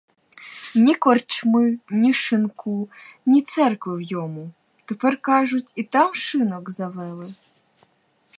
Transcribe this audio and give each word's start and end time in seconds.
Ні 0.75 0.95
корчми, 0.95 1.77
ні 1.89 2.13
шинку, 2.13 2.89
ні 3.25 3.41
церкви 3.41 3.97
в 3.97 4.01
йому; 4.01 4.51
тепер, 4.85 5.17
кажуть, 5.21 5.71
і 5.75 5.83
там 5.83 6.15
шинок 6.15 6.69
завели. 6.69 7.33